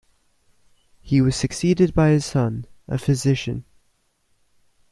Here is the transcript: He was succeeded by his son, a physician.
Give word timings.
He 0.99 1.21
was 1.21 1.35
succeeded 1.35 1.93
by 1.93 2.09
his 2.09 2.25
son, 2.25 2.65
a 2.87 2.97
physician. 2.97 3.65